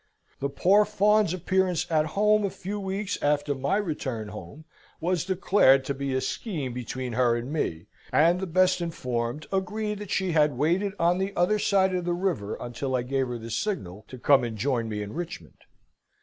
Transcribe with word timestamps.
The 0.39 0.49
poor 0.49 0.83
Fawn's 0.83 1.31
appearance 1.31 1.85
at 1.91 2.07
home 2.17 2.43
a 2.43 2.49
few 2.49 2.79
weeks 2.79 3.19
after 3.21 3.53
my 3.53 3.77
return 3.77 4.29
home, 4.29 4.65
was 4.99 5.23
declared 5.25 5.85
to 5.85 5.93
be 5.93 6.15
a 6.15 6.21
scheme 6.21 6.73
between 6.73 7.13
her 7.13 7.35
and 7.35 7.53
me; 7.53 7.85
and 8.11 8.39
the 8.39 8.47
best 8.47 8.81
informed 8.81 9.45
agreed 9.53 9.99
that 9.99 10.09
she 10.09 10.31
had 10.31 10.57
waited 10.57 10.93
on 10.97 11.19
the 11.19 11.35
other 11.35 11.59
side 11.59 11.93
of 11.93 12.05
the 12.05 12.13
river 12.15 12.57
until 12.59 12.95
I 12.95 13.03
gave 13.03 13.27
her 13.27 13.37
the 13.37 13.51
signal 13.51 14.03
to 14.07 14.17
come 14.17 14.43
and 14.43 14.57
join 14.57 14.89
me 14.89 15.03
in 15.03 15.13
Richmond. 15.13 15.65